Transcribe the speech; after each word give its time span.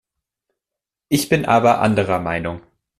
Ich 1.09 1.29
bin 1.29 1.45
aber 1.45 1.79
anderer 1.79 2.17
Meinung. 2.17 2.61